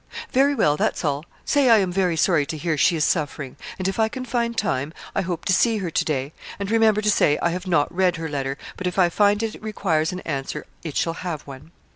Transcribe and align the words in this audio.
'Very 0.31 0.55
well; 0.55 0.77
that's 0.77 1.05
all. 1.05 1.25
Say 1.45 1.69
I 1.69 1.77
am 1.77 1.91
very 1.91 2.17
sorry 2.17 2.43
to 2.47 2.57
hear 2.57 2.75
she 2.75 2.95
is 2.95 3.03
suffering; 3.03 3.55
and 3.77 3.87
if 3.87 3.99
I 3.99 4.09
can 4.09 4.25
find 4.25 4.57
time, 4.57 4.93
I 5.13 5.21
hope 5.21 5.45
to 5.45 5.53
see 5.53 5.77
her 5.77 5.91
to 5.91 6.03
day; 6.03 6.33
and 6.57 6.71
remember 6.71 7.01
to 7.03 7.11
say 7.11 7.37
I 7.39 7.49
have 7.51 7.67
not 7.67 7.93
read 7.93 8.15
her 8.15 8.27
letter, 8.27 8.57
but 8.77 8.87
if 8.87 8.97
I 8.97 9.09
find 9.09 9.43
it 9.43 9.61
requires 9.61 10.11
an 10.11 10.21
answer, 10.21 10.65
it 10.81 10.97
shall 10.97 11.13
have 11.21 11.43
one.' 11.43 11.69